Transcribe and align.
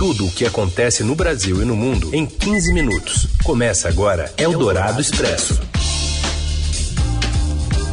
Tudo 0.00 0.28
o 0.28 0.32
que 0.32 0.46
acontece 0.46 1.04
no 1.04 1.14
Brasil 1.14 1.60
e 1.60 1.64
no 1.66 1.76
mundo 1.76 2.14
em 2.14 2.24
15 2.24 2.72
minutos. 2.72 3.26
Começa 3.44 3.86
agora 3.86 4.32
Eldorado 4.38 4.98
Expresso. 4.98 5.60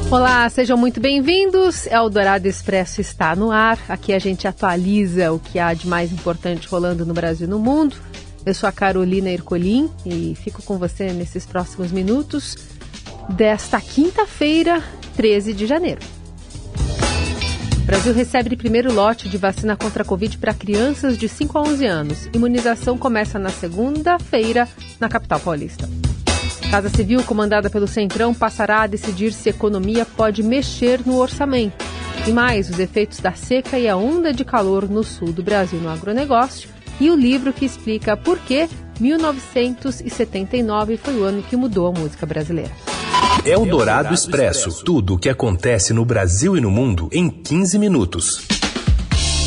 Olá, 0.10 0.50
sejam 0.50 0.78
muito 0.78 1.02
bem-vindos. 1.02 1.86
Eldorado 1.86 2.48
Expresso 2.48 3.02
está 3.02 3.36
no 3.36 3.52
ar. 3.52 3.78
Aqui 3.90 4.14
a 4.14 4.20
gente 4.20 4.48
atualiza 4.48 5.34
o 5.34 5.40
que 5.40 5.60
há 5.60 5.74
de 5.74 5.86
mais 5.86 6.14
importante 6.14 6.66
rolando 6.70 7.06
no 7.06 7.14
Brasil 7.14 7.46
e 7.46 7.50
no 7.50 7.60
mundo. 7.60 7.98
Eu 8.46 8.54
sou 8.54 8.70
a 8.70 8.72
Carolina 8.72 9.30
Ercolim 9.30 9.92
e 10.06 10.34
fico 10.42 10.64
com 10.64 10.78
você 10.78 11.12
nesses 11.12 11.46
próximos 11.46 11.92
minutos 11.92 12.56
desta 13.28 13.82
quinta-feira, 13.82 14.82
13 15.18 15.52
de 15.52 15.68
janeiro. 15.68 16.17
Brasil 17.88 18.14
recebe 18.14 18.58
primeiro 18.58 18.94
lote 18.94 19.30
de 19.30 19.38
vacina 19.38 19.78
contra 19.78 20.04
a 20.04 20.06
Covid 20.06 20.38
para 20.40 20.54
crianças 20.54 21.18
de 21.18 21.30
5 21.30 21.58
a 21.58 21.62
11 21.62 21.86
anos. 21.86 22.30
Imunização 22.34 22.98
começa 22.98 23.40
na 23.40 23.50
segunda-feira 23.50 24.68
na 25.00 25.08
capital 25.08 25.40
paulista. 25.40 25.88
Casa 26.70 26.90
Civil, 26.90 27.24
comandada 27.24 27.70
pelo 27.70 27.88
Centrão, 27.88 28.34
passará 28.34 28.82
a 28.82 28.88
decidir 28.88 29.32
se 29.32 29.48
a 29.48 29.54
economia 29.54 30.06
pode 30.06 30.44
mexer 30.44 31.00
no 31.06 31.16
orçamento. 31.16 31.86
E 32.28 32.32
mais, 32.34 32.70
os 32.70 32.78
efeitos 32.78 33.22
da 33.22 33.32
seca 33.32 33.80
e 33.80 33.88
a 33.88 33.96
onda 33.96 34.34
de 34.34 34.44
calor 34.44 34.90
no 34.90 35.02
sul 35.02 35.32
do 35.32 35.42
Brasil 35.42 35.80
no 35.80 35.88
agronegócio. 35.88 36.68
E 37.00 37.10
o 37.10 37.16
livro 37.16 37.54
que 37.54 37.64
explica 37.64 38.18
por 38.18 38.38
que 38.40 38.68
1979 39.00 40.98
foi 40.98 41.16
o 41.16 41.24
ano 41.24 41.42
que 41.42 41.56
mudou 41.56 41.88
a 41.88 41.98
música 41.98 42.26
brasileira. 42.26 42.97
O 43.56 43.66
Dourado 43.66 44.14
Expresso. 44.14 44.84
Tudo 44.84 45.14
o 45.14 45.18
que 45.18 45.30
acontece 45.30 45.94
no 45.94 46.04
Brasil 46.04 46.58
e 46.58 46.62
no 46.62 46.70
mundo 46.70 47.08
em 47.14 47.30
15 47.30 47.80
minutos. 47.80 48.46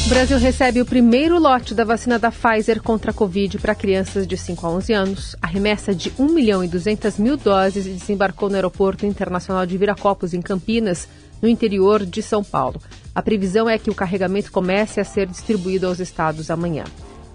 O 0.07 0.09
Brasil 0.09 0.39
recebe 0.39 0.81
o 0.81 0.87
primeiro 0.87 1.39
lote 1.39 1.75
da 1.75 1.85
vacina 1.85 2.19
da 2.19 2.31
Pfizer 2.31 2.83
contra 2.83 3.11
a 3.11 3.15
Covid 3.15 3.59
para 3.59 3.75
crianças 3.75 4.27
de 4.27 4.39
5 4.39 4.67
a 4.67 4.71
11 4.71 4.93
anos. 4.95 5.37
A 5.43 5.47
remessa 5.47 5.95
de 5.95 6.13
1 6.19 6.33
milhão 6.33 6.65
e 6.65 6.69
200 6.69 7.19
mil 7.19 7.37
doses 7.37 7.85
desembarcou 7.85 8.49
no 8.49 8.55
Aeroporto 8.55 9.05
Internacional 9.05 9.67
de 9.67 9.77
Viracopos, 9.77 10.33
em 10.33 10.41
Campinas, 10.41 11.07
no 11.43 11.49
interior 11.49 12.07
de 12.07 12.23
São 12.23 12.43
Paulo. 12.43 12.81
A 13.15 13.21
previsão 13.21 13.69
é 13.69 13.79
que 13.79 13.91
o 13.91 13.95
carregamento 13.95 14.51
comece 14.51 14.99
a 14.99 15.05
ser 15.05 15.27
distribuído 15.27 15.87
aos 15.87 16.01
estados 16.01 16.51
amanhã. 16.51 16.85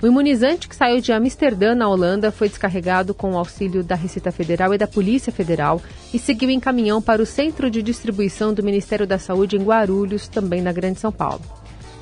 O 0.01 0.07
imunizante 0.07 0.67
que 0.67 0.75
saiu 0.75 0.99
de 0.99 1.13
Amsterdã, 1.13 1.73
na 1.73 1.87
Holanda, 1.87 2.31
foi 2.31 2.49
descarregado 2.49 3.13
com 3.13 3.31
o 3.31 3.37
auxílio 3.37 3.83
da 3.83 3.95
Receita 3.95 4.31
Federal 4.31 4.73
e 4.73 4.77
da 4.77 4.87
Polícia 4.87 5.31
Federal 5.31 5.81
e 6.13 6.19
seguiu 6.19 6.49
em 6.49 6.59
caminhão 6.59 7.01
para 7.01 7.21
o 7.21 7.25
centro 7.25 7.71
de 7.71 7.81
distribuição 7.81 8.53
do 8.53 8.61
Ministério 8.61 9.07
da 9.07 9.17
Saúde 9.17 9.55
em 9.55 9.63
Guarulhos, 9.63 10.27
também 10.27 10.61
na 10.61 10.73
Grande 10.73 10.99
São 10.99 11.11
Paulo. 11.11 11.41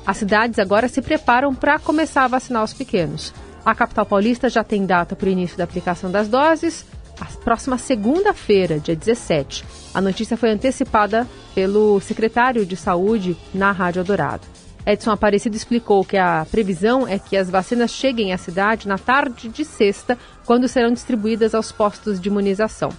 As 0.04 0.18
cidades 0.18 0.58
agora 0.58 0.88
se 0.88 1.00
preparam 1.00 1.54
para 1.54 1.78
começar 1.78 2.24
a 2.24 2.28
vacinar 2.28 2.64
os 2.64 2.74
pequenos. 2.74 3.32
A 3.64 3.74
capital 3.74 4.04
paulista 4.04 4.50
já 4.50 4.62
tem 4.62 4.84
data 4.84 5.16
para 5.16 5.26
o 5.26 5.32
início 5.32 5.56
da 5.56 5.64
aplicação 5.64 6.10
das 6.10 6.28
doses, 6.28 6.84
a 7.18 7.24
próxima 7.24 7.78
segunda-feira, 7.78 8.78
dia 8.78 8.96
17. 8.96 9.64
A 9.94 10.00
notícia 10.00 10.36
foi 10.36 10.50
antecipada 10.50 11.26
pelo 11.54 12.00
secretário 12.00 12.66
de 12.66 12.76
Saúde 12.76 13.36
na 13.54 13.70
Rádio 13.72 14.04
Dourado. 14.04 14.63
Edson 14.86 15.12
Aparecido 15.12 15.56
explicou 15.56 16.04
que 16.04 16.16
a 16.16 16.46
previsão 16.50 17.08
é 17.08 17.18
que 17.18 17.36
as 17.36 17.48
vacinas 17.48 17.90
cheguem 17.90 18.32
à 18.32 18.38
cidade 18.38 18.86
na 18.86 18.98
tarde 18.98 19.48
de 19.48 19.64
sexta, 19.64 20.18
quando 20.44 20.68
serão 20.68 20.92
distribuídas 20.92 21.54
aos 21.54 21.72
postos 21.72 22.20
de 22.20 22.28
imunização. 22.28 22.90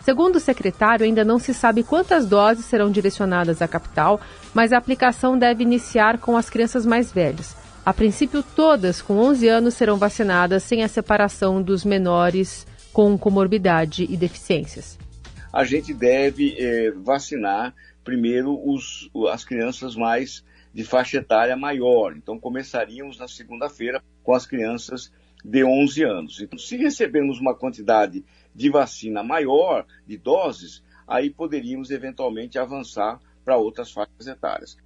Segundo 0.00 0.36
o 0.36 0.40
secretário, 0.40 1.04
ainda 1.04 1.24
não 1.24 1.38
se 1.38 1.52
sabe 1.52 1.82
quantas 1.82 2.26
doses 2.26 2.64
serão 2.64 2.90
direcionadas 2.90 3.60
à 3.60 3.68
capital, 3.68 4.20
mas 4.54 4.72
a 4.72 4.78
aplicação 4.78 5.38
deve 5.38 5.62
iniciar 5.62 6.18
com 6.18 6.36
as 6.36 6.48
crianças 6.48 6.86
mais 6.86 7.12
velhas. 7.12 7.54
A 7.84 7.92
princípio, 7.92 8.42
todas 8.42 9.02
com 9.02 9.18
11 9.18 9.48
anos 9.48 9.74
serão 9.74 9.98
vacinadas 9.98 10.62
sem 10.62 10.82
a 10.82 10.88
separação 10.88 11.60
dos 11.60 11.84
menores 11.84 12.66
com 12.92 13.16
comorbidade 13.18 14.06
e 14.08 14.16
deficiências. 14.16 14.98
A 15.52 15.64
gente 15.64 15.92
deve 15.92 16.56
eh, 16.58 16.92
vacinar 17.02 17.74
primeiro 18.04 18.60
os, 18.64 19.10
as 19.30 19.44
crianças 19.44 19.96
mais 19.96 20.44
de 20.72 20.84
faixa 20.84 21.18
etária 21.18 21.56
maior. 21.56 22.16
Então, 22.16 22.38
começaríamos 22.38 23.18
na 23.18 23.28
segunda-feira 23.28 24.02
com 24.22 24.34
as 24.34 24.46
crianças 24.46 25.12
de 25.44 25.64
11 25.64 26.04
anos. 26.04 26.40
Então, 26.40 26.58
se 26.58 26.76
recebermos 26.76 27.40
uma 27.40 27.54
quantidade 27.54 28.24
de 28.54 28.70
vacina 28.70 29.22
maior, 29.22 29.86
de 30.06 30.16
doses, 30.16 30.82
aí 31.06 31.30
poderíamos 31.30 31.90
eventualmente 31.90 32.58
avançar 32.58 33.20
para 33.44 33.56
outras 33.56 33.92
faixas 33.92 34.26
etárias. 34.26 34.76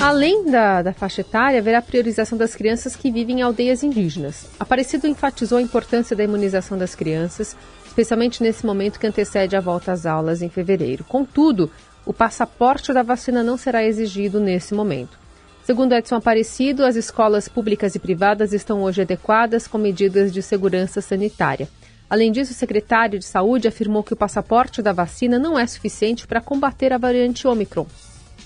Além 0.00 0.50
da, 0.50 0.82
da, 0.82 0.92
faixa 0.92 1.20
etária, 1.20 1.60
haverá 1.60 1.80
priorização 1.80 2.36
das 2.36 2.56
crianças 2.56 2.96
que 2.96 3.08
vivem 3.08 3.38
em 3.38 3.42
aldeias 3.42 3.84
indígenas. 3.84 4.50
Aparecido 4.58 5.06
enfatizou 5.06 5.58
a 5.58 5.62
importância 5.62 6.16
da 6.16 6.24
imunização 6.24 6.76
das 6.76 6.94
crianças, 6.94 7.56
especialmente 7.86 8.42
nesse 8.42 8.66
momento 8.66 8.98
que 8.98 9.06
antecede 9.06 9.54
a 9.54 9.60
volta 9.60 9.92
às 9.92 10.04
aulas 10.04 10.42
em 10.42 10.48
fevereiro. 10.48 11.04
Contudo, 11.04 11.70
o 12.04 12.12
passaporte 12.12 12.92
da 12.92 13.02
vacina 13.02 13.42
não 13.42 13.56
será 13.56 13.84
exigido 13.84 14.40
nesse 14.40 14.74
momento. 14.74 15.18
Segundo 15.64 15.94
Edson 15.94 16.16
Aparecido, 16.16 16.84
as 16.84 16.96
escolas 16.96 17.46
públicas 17.48 17.94
e 17.94 17.98
privadas 18.00 18.52
estão 18.52 18.82
hoje 18.82 19.02
adequadas 19.02 19.68
com 19.68 19.78
medidas 19.78 20.32
de 20.32 20.42
segurança 20.42 21.00
sanitária. 21.00 21.68
Além 22.10 22.32
disso, 22.32 22.50
o 22.50 22.54
secretário 22.54 23.18
de 23.18 23.24
Saúde 23.24 23.68
afirmou 23.68 24.02
que 24.02 24.12
o 24.12 24.16
passaporte 24.16 24.82
da 24.82 24.92
vacina 24.92 25.38
não 25.38 25.56
é 25.56 25.66
suficiente 25.66 26.26
para 26.26 26.40
combater 26.40 26.92
a 26.92 26.98
variante 26.98 27.46
Omicron. 27.46 27.86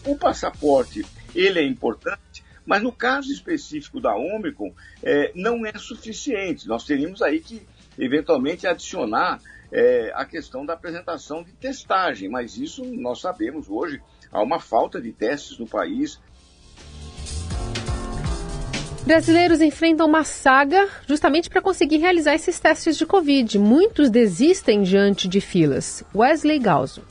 O 0.04 0.14
passaporte, 0.14 1.04
ele 1.34 1.58
é 1.58 1.66
importante, 1.66 2.44
mas 2.66 2.82
no 2.82 2.92
caso 2.92 3.32
específico 3.32 3.98
da 3.98 4.14
Omicron, 4.14 4.72
é, 5.02 5.32
não 5.34 5.64
é 5.64 5.72
suficiente. 5.78 6.68
Nós 6.68 6.84
teríamos 6.84 7.22
aí 7.22 7.40
que, 7.40 7.62
eventualmente, 7.98 8.66
adicionar 8.66 9.40
é, 9.76 10.10
a 10.14 10.24
questão 10.24 10.64
da 10.64 10.72
apresentação 10.72 11.42
de 11.42 11.52
testagem, 11.52 12.30
mas 12.30 12.56
isso 12.56 12.82
nós 12.82 13.20
sabemos 13.20 13.68
hoje, 13.68 14.00
há 14.32 14.42
uma 14.42 14.58
falta 14.58 14.98
de 14.98 15.12
testes 15.12 15.58
no 15.58 15.66
país. 15.66 16.18
Brasileiros 19.04 19.60
enfrentam 19.60 20.06
uma 20.06 20.24
saga 20.24 20.88
justamente 21.06 21.50
para 21.50 21.60
conseguir 21.60 21.98
realizar 21.98 22.34
esses 22.34 22.58
testes 22.58 22.96
de 22.96 23.04
Covid. 23.04 23.58
Muitos 23.58 24.08
desistem 24.08 24.82
diante 24.82 25.28
de 25.28 25.42
filas. 25.42 26.02
Wesley 26.14 26.58
Galzo. 26.58 27.02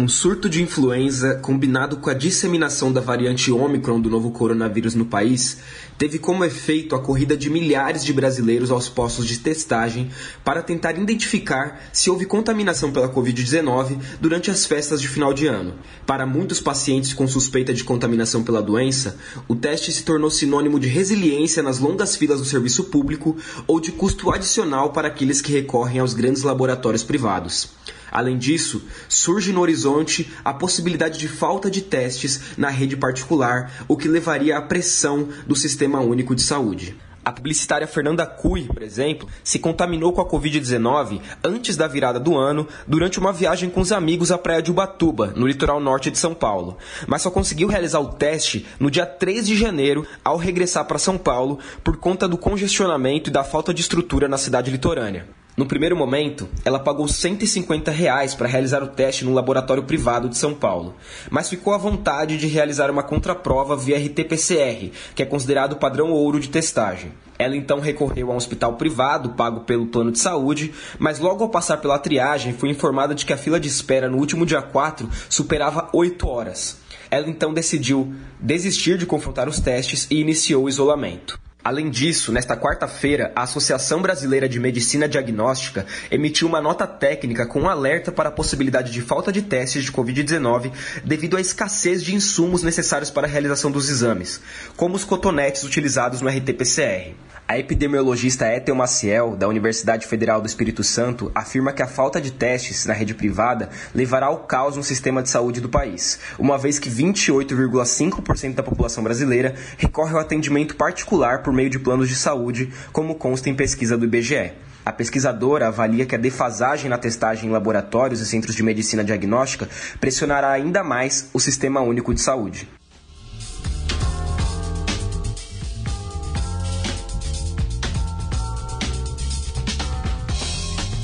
Um 0.00 0.06
surto 0.06 0.48
de 0.48 0.62
influenza, 0.62 1.34
combinado 1.42 1.96
com 1.96 2.08
a 2.08 2.14
disseminação 2.14 2.92
da 2.92 3.00
variante 3.00 3.50
Omicron 3.50 4.00
do 4.00 4.08
novo 4.08 4.30
coronavírus 4.30 4.94
no 4.94 5.04
país, 5.04 5.58
teve 5.98 6.20
como 6.20 6.44
efeito 6.44 6.94
a 6.94 7.00
corrida 7.00 7.36
de 7.36 7.50
milhares 7.50 8.04
de 8.04 8.12
brasileiros 8.12 8.70
aos 8.70 8.88
postos 8.88 9.26
de 9.26 9.40
testagem 9.40 10.08
para 10.44 10.62
tentar 10.62 10.92
identificar 10.96 11.80
se 11.92 12.08
houve 12.10 12.26
contaminação 12.26 12.92
pela 12.92 13.12
Covid-19 13.12 13.98
durante 14.20 14.52
as 14.52 14.64
festas 14.64 15.00
de 15.00 15.08
final 15.08 15.34
de 15.34 15.48
ano. 15.48 15.74
Para 16.06 16.24
muitos 16.24 16.60
pacientes 16.60 17.12
com 17.12 17.26
suspeita 17.26 17.74
de 17.74 17.82
contaminação 17.82 18.44
pela 18.44 18.62
doença, 18.62 19.18
o 19.48 19.56
teste 19.56 19.92
se 19.92 20.04
tornou 20.04 20.30
sinônimo 20.30 20.78
de 20.78 20.86
resiliência 20.86 21.60
nas 21.60 21.80
longas 21.80 22.14
filas 22.14 22.38
do 22.38 22.46
serviço 22.46 22.84
público 22.84 23.36
ou 23.66 23.80
de 23.80 23.90
custo 23.90 24.30
adicional 24.30 24.92
para 24.92 25.08
aqueles 25.08 25.40
que 25.40 25.50
recorrem 25.50 25.98
aos 25.98 26.14
grandes 26.14 26.44
laboratórios 26.44 27.02
privados. 27.02 27.70
Além 28.10 28.38
disso, 28.38 28.82
surge 29.08 29.52
no 29.52 29.60
horizonte 29.60 30.30
a 30.44 30.52
possibilidade 30.52 31.18
de 31.18 31.28
falta 31.28 31.70
de 31.70 31.82
testes 31.82 32.56
na 32.56 32.68
rede 32.68 32.96
particular, 32.96 33.84
o 33.86 33.96
que 33.96 34.08
levaria 34.08 34.56
à 34.56 34.62
pressão 34.62 35.28
do 35.46 35.56
Sistema 35.56 36.00
Único 36.00 36.34
de 36.34 36.42
Saúde. 36.42 36.96
A 37.28 37.32
publicitária 37.32 37.86
Fernanda 37.86 38.24
Cui, 38.24 38.64
por 38.64 38.82
exemplo, 38.82 39.28
se 39.44 39.58
contaminou 39.58 40.14
com 40.14 40.22
a 40.22 40.26
Covid-19 40.26 41.20
antes 41.44 41.76
da 41.76 41.86
virada 41.86 42.18
do 42.18 42.34
ano, 42.34 42.66
durante 42.86 43.18
uma 43.18 43.34
viagem 43.34 43.68
com 43.68 43.82
os 43.82 43.92
amigos 43.92 44.32
à 44.32 44.38
praia 44.38 44.62
de 44.62 44.70
Ubatuba, 44.70 45.34
no 45.36 45.46
litoral 45.46 45.78
norte 45.78 46.10
de 46.10 46.16
São 46.16 46.32
Paulo. 46.32 46.78
Mas 47.06 47.20
só 47.20 47.30
conseguiu 47.30 47.68
realizar 47.68 48.00
o 48.00 48.14
teste 48.14 48.66
no 48.80 48.90
dia 48.90 49.04
3 49.04 49.46
de 49.46 49.58
janeiro, 49.58 50.06
ao 50.24 50.38
regressar 50.38 50.86
para 50.86 50.98
São 50.98 51.18
Paulo, 51.18 51.58
por 51.84 51.98
conta 51.98 52.26
do 52.26 52.38
congestionamento 52.38 53.28
e 53.28 53.32
da 53.32 53.44
falta 53.44 53.74
de 53.74 53.82
estrutura 53.82 54.26
na 54.26 54.38
cidade 54.38 54.70
litorânea. 54.70 55.26
No 55.58 55.66
primeiro 55.66 55.96
momento, 55.96 56.48
ela 56.64 56.78
pagou 56.78 57.08
150 57.08 57.90
reais 57.90 58.32
para 58.32 58.46
realizar 58.46 58.80
o 58.80 58.86
teste 58.86 59.24
num 59.24 59.34
laboratório 59.34 59.82
privado 59.82 60.28
de 60.28 60.38
São 60.38 60.54
Paulo, 60.54 60.94
mas 61.32 61.48
ficou 61.48 61.74
à 61.74 61.76
vontade 61.76 62.38
de 62.38 62.46
realizar 62.46 62.92
uma 62.92 63.02
contraprova 63.02 63.76
via 63.76 63.98
RT-PCR, 63.98 64.92
que 65.16 65.22
é 65.24 65.26
considerado 65.26 65.72
o 65.72 65.76
padrão 65.76 66.12
ouro 66.12 66.38
de 66.38 66.48
testagem. 66.48 67.12
Ela 67.36 67.56
então 67.56 67.80
recorreu 67.80 68.30
a 68.30 68.34
um 68.34 68.36
hospital 68.36 68.74
privado 68.74 69.30
pago 69.30 69.62
pelo 69.62 69.88
plano 69.88 70.12
de 70.12 70.20
saúde, 70.20 70.72
mas 70.96 71.18
logo 71.18 71.42
ao 71.42 71.50
passar 71.50 71.78
pela 71.78 71.98
triagem 71.98 72.52
foi 72.52 72.68
informada 72.68 73.12
de 73.12 73.26
que 73.26 73.32
a 73.32 73.36
fila 73.36 73.58
de 73.58 73.66
espera 73.66 74.08
no 74.08 74.18
último 74.18 74.46
dia 74.46 74.62
4 74.62 75.10
superava 75.28 75.88
8 75.92 76.28
horas. 76.28 76.78
Ela 77.10 77.28
então 77.28 77.52
decidiu 77.52 78.14
desistir 78.38 78.96
de 78.96 79.06
confrontar 79.06 79.48
os 79.48 79.58
testes 79.58 80.06
e 80.08 80.20
iniciou 80.20 80.66
o 80.66 80.68
isolamento. 80.68 81.47
Além 81.62 81.90
disso, 81.90 82.30
nesta 82.30 82.56
quarta-feira, 82.56 83.32
a 83.34 83.42
Associação 83.42 84.00
Brasileira 84.00 84.48
de 84.48 84.60
Medicina 84.60 85.08
Diagnóstica 85.08 85.84
emitiu 86.08 86.46
uma 86.46 86.62
nota 86.62 86.86
técnica 86.86 87.46
com 87.46 87.62
um 87.62 87.68
alerta 87.68 88.12
para 88.12 88.28
a 88.28 88.32
possibilidade 88.32 88.92
de 88.92 89.02
falta 89.02 89.32
de 89.32 89.42
testes 89.42 89.84
de 89.84 89.92
Covid-19 89.92 90.70
devido 91.04 91.36
à 91.36 91.40
escassez 91.40 92.04
de 92.04 92.14
insumos 92.14 92.62
necessários 92.62 93.10
para 93.10 93.26
a 93.26 93.30
realização 93.30 93.72
dos 93.72 93.90
exames, 93.90 94.40
como 94.76 94.94
os 94.94 95.04
cotonetes 95.04 95.64
utilizados 95.64 96.20
no 96.20 96.28
RT-PCR. 96.28 97.14
A 97.50 97.58
epidemiologista 97.58 98.46
Ethel 98.46 98.74
Maciel, 98.74 99.34
da 99.34 99.48
Universidade 99.48 100.06
Federal 100.06 100.38
do 100.38 100.46
Espírito 100.46 100.84
Santo, 100.84 101.32
afirma 101.34 101.72
que 101.72 101.82
a 101.82 101.86
falta 101.86 102.20
de 102.20 102.30
testes 102.30 102.84
na 102.84 102.92
rede 102.92 103.14
privada 103.14 103.70
levará 103.94 104.26
ao 104.26 104.40
caos 104.40 104.76
no 104.76 104.82
sistema 104.82 105.22
de 105.22 105.30
saúde 105.30 105.58
do 105.58 105.68
país, 105.68 106.20
uma 106.38 106.58
vez 106.58 106.78
que 106.78 106.90
28,5% 106.90 108.54
da 108.54 108.62
população 108.62 109.02
brasileira 109.02 109.54
recorre 109.78 110.12
ao 110.12 110.20
atendimento 110.20 110.76
particular 110.76 111.42
por 111.48 111.54
meio 111.54 111.70
de 111.70 111.78
planos 111.78 112.10
de 112.10 112.14
saúde, 112.14 112.70
como 112.92 113.14
consta 113.14 113.48
em 113.48 113.54
pesquisa 113.54 113.96
do 113.96 114.04
IBGE. 114.04 114.52
A 114.84 114.92
pesquisadora 114.92 115.68
avalia 115.68 116.04
que 116.04 116.14
a 116.14 116.18
defasagem 116.18 116.90
na 116.90 116.98
testagem 116.98 117.48
em 117.48 117.52
laboratórios 117.52 118.20
e 118.20 118.26
centros 118.26 118.54
de 118.54 118.62
medicina 118.62 119.02
diagnóstica 119.02 119.66
pressionará 119.98 120.50
ainda 120.50 120.84
mais 120.84 121.30
o 121.32 121.40
Sistema 121.40 121.80
Único 121.80 122.12
de 122.12 122.20
Saúde. 122.20 122.68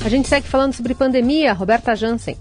A 0.05 0.09
gente 0.09 0.27
segue 0.27 0.47
falando 0.47 0.73
sobre 0.73 0.93
pandemia. 0.93 1.53
Roberta 1.53 1.95
Jansen. 1.95 2.37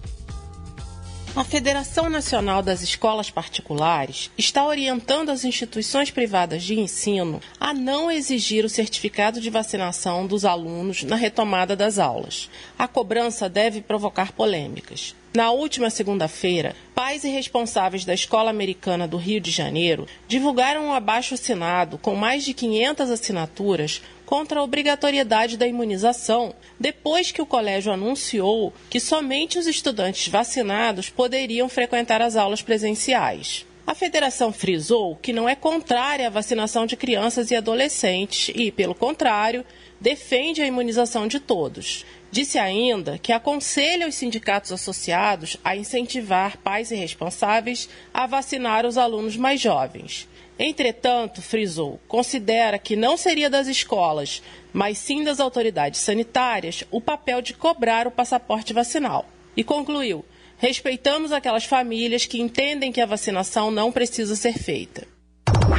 A 1.37 1.43
Federação 1.43 2.09
Nacional 2.09 2.63
das 2.63 2.81
Escolas 2.81 3.29
Particulares 3.29 4.31
está 4.39 4.65
orientando 4.65 5.31
as 5.31 5.45
instituições 5.45 6.09
privadas 6.09 6.63
de 6.63 6.79
ensino 6.79 7.41
a 7.59 7.75
não 7.75 8.09
exigir 8.09 8.65
o 8.65 8.69
certificado 8.69 9.41
de 9.41 9.51
vacinação 9.51 10.29
dos 10.29 10.45
alunos 10.45 11.03
na 11.03 11.17
retomada 11.17 11.75
das 11.75 11.99
aulas. 11.99 12.49
A 12.79 12.87
cobrança 12.87 13.49
deve 13.49 13.81
provocar 13.81 14.31
polêmicas. 14.31 15.13
Na 15.35 15.51
última 15.51 15.91
segunda-feira, 15.91 16.77
pais 16.95 17.25
e 17.25 17.29
responsáveis 17.29 18.05
da 18.05 18.15
Escola 18.15 18.51
Americana 18.51 19.09
do 19.09 19.17
Rio 19.17 19.41
de 19.41 19.51
Janeiro 19.51 20.07
divulgaram 20.29 20.87
um 20.87 20.93
abaixo-assinado 20.93 21.99
com 21.99 22.15
mais 22.15 22.45
de 22.45 22.55
500 22.55 23.11
assinaturas 23.11 24.01
contra 24.25 24.61
a 24.61 24.63
obrigatoriedade 24.63 25.57
da 25.57 25.67
imunização, 25.67 26.55
depois 26.79 27.33
que 27.33 27.43
o 27.43 27.47
colégio 27.47 27.93
anunciou 27.93 28.73
que 28.89 29.01
somente 29.01 29.59
os 29.59 29.67
estudantes 29.67 30.29
vacinados 30.29 31.11
poderiam 31.11 31.69
frequentar 31.69 32.23
as 32.23 32.37
aulas 32.37 32.63
presenciais. 32.63 33.67
A 33.85 33.95
federação 33.95 34.53
frisou 34.53 35.17
que 35.17 35.33
não 35.33 35.49
é 35.49 35.57
contrária 35.57 36.29
à 36.29 36.31
vacinação 36.31 36.87
de 36.87 36.97
crianças 36.97 37.51
e 37.51 37.57
adolescentes 37.57 38.55
e, 38.55 38.71
pelo 38.71 38.95
contrário, 38.95 39.65
defende 40.01 40.63
a 40.63 40.67
imunização 40.67 41.27
de 41.27 41.41
todos. 41.41 42.05
Disse 42.31 42.59
ainda 42.59 43.17
que 43.19 43.33
aconselha 43.33 44.09
os 44.09 44.15
sindicatos 44.17 44.73
associados 44.73 45.57
a 45.65 45.77
incentivar 45.77 46.59
pais 46.59 46.91
e 46.91 46.97
responsáveis 46.97 47.89
a 48.13 48.27
vacinar 48.27 48.85
os 48.85 48.99
alunos 48.99 49.37
mais 49.37 49.61
jovens. 49.61 50.29
Entretanto, 50.59 51.43
frisou, 51.43 52.01
considera 52.07 52.79
que 52.79 52.97
não 52.97 53.17
seria 53.17 53.51
das 53.51 53.67
escolas, 53.67 54.43
mas 54.73 54.99
sim 54.99 55.25
das 55.25 55.41
autoridades 55.41 56.01
sanitárias, 56.01 56.85
o 56.91 57.01
papel 57.01 57.41
de 57.41 57.55
cobrar 57.55 58.07
o 58.07 58.11
passaporte 58.11 58.73
vacinal. 58.73 59.27
E 59.57 59.65
concluiu: 59.65 60.25
respeitamos 60.59 61.33
aquelas 61.33 61.65
famílias 61.65 62.27
que 62.27 62.41
entendem 62.41 62.93
que 62.93 63.01
a 63.01 63.07
vacinação 63.07 63.71
não 63.71 63.91
precisa 63.91 64.37
ser 64.37 64.55
feita. 64.55 65.07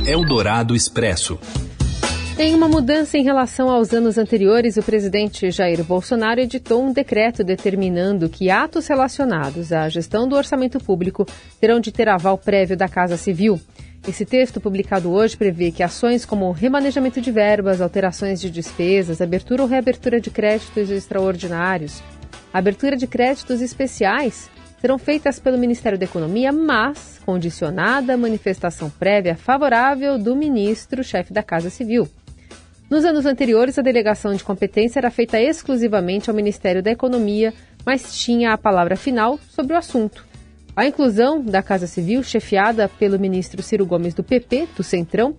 Eldorado 0.06 0.75
Expresso. 0.75 1.39
Em 2.37 2.53
uma 2.53 2.67
mudança 2.67 3.17
em 3.17 3.23
relação 3.23 3.69
aos 3.69 3.93
anos 3.93 4.17
anteriores, 4.17 4.75
o 4.75 4.83
presidente 4.83 5.49
Jair 5.51 5.81
Bolsonaro 5.85 6.41
editou 6.41 6.83
um 6.83 6.91
decreto 6.91 7.45
determinando 7.45 8.27
que 8.27 8.49
atos 8.49 8.87
relacionados 8.87 9.71
à 9.71 9.87
gestão 9.87 10.27
do 10.27 10.35
orçamento 10.35 10.77
público 10.77 11.25
terão 11.61 11.79
de 11.79 11.93
ter 11.93 12.09
aval 12.09 12.37
prévio 12.37 12.75
da 12.75 12.89
Casa 12.89 13.15
Civil. 13.15 13.57
Esse 14.05 14.25
texto, 14.25 14.59
publicado 14.59 15.09
hoje, 15.13 15.37
prevê 15.37 15.71
que 15.71 15.81
ações 15.81 16.25
como 16.25 16.51
remanejamento 16.51 17.21
de 17.21 17.31
verbas, 17.31 17.79
alterações 17.79 18.41
de 18.41 18.49
despesas, 18.49 19.21
abertura 19.21 19.63
ou 19.63 19.69
reabertura 19.69 20.19
de 20.19 20.29
créditos 20.29 20.89
extraordinários, 20.89 22.03
abertura 22.53 22.97
de 22.97 23.07
créditos 23.07 23.61
especiais 23.61 24.49
serão 24.81 24.97
feitas 24.97 25.39
pelo 25.39 25.57
Ministério 25.57 25.97
da 25.97 26.03
Economia, 26.03 26.51
mas 26.51 27.17
condicionada 27.25 28.13
à 28.13 28.17
manifestação 28.17 28.89
prévia 28.89 29.37
favorável 29.37 30.19
do 30.19 30.35
ministro-chefe 30.35 31.31
da 31.31 31.41
Casa 31.41 31.69
Civil. 31.69 32.09
Nos 32.89 33.03
anos 33.03 33.25
anteriores, 33.25 33.79
a 33.79 33.81
delegação 33.81 34.33
de 34.33 34.43
competência 34.43 34.99
era 34.99 35.09
feita 35.09 35.39
exclusivamente 35.39 36.29
ao 36.29 36.35
Ministério 36.35 36.83
da 36.83 36.91
Economia, 36.91 37.53
mas 37.85 38.15
tinha 38.15 38.53
a 38.53 38.57
palavra 38.57 38.95
final 38.95 39.39
sobre 39.49 39.73
o 39.73 39.77
assunto. 39.77 40.25
A 40.75 40.85
inclusão 40.85 41.41
da 41.41 41.63
Casa 41.63 41.87
Civil, 41.87 42.21
chefiada 42.21 42.87
pelo 42.87 43.19
ministro 43.19 43.63
Ciro 43.63 43.85
Gomes 43.85 44.13
do 44.13 44.23
PP, 44.23 44.67
do 44.75 44.83
Centrão, 44.83 45.35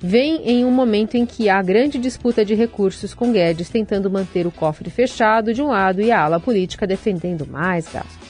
vem 0.00 0.48
em 0.48 0.64
um 0.64 0.70
momento 0.70 1.16
em 1.16 1.26
que 1.26 1.48
há 1.48 1.60
grande 1.62 1.98
disputa 1.98 2.44
de 2.44 2.54
recursos 2.54 3.14
com 3.14 3.32
Guedes 3.32 3.68
tentando 3.68 4.10
manter 4.10 4.46
o 4.46 4.50
cofre 4.50 4.90
fechado 4.90 5.52
de 5.52 5.60
um 5.60 5.68
lado 5.68 6.00
e 6.00 6.10
a 6.10 6.22
ala 6.22 6.40
política 6.40 6.86
defendendo 6.86 7.46
mais 7.46 7.86
gastos. 7.92 8.28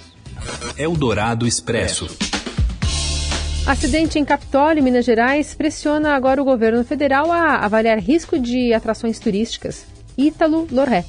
Eldorado 0.77 1.47
Expresso. 1.47 2.07
Acidente 3.69 4.19
em 4.19 4.25
Capitólio, 4.25 4.83
Minas 4.83 5.05
Gerais, 5.05 5.53
pressiona 5.53 6.15
agora 6.15 6.41
o 6.41 6.45
governo 6.45 6.83
federal 6.83 7.31
a 7.31 7.57
avaliar 7.57 7.99
risco 7.99 8.39
de 8.39 8.73
atrações 8.73 9.19
turísticas. 9.19 9.85
Ítalo 10.17 10.67
Loré. 10.73 11.05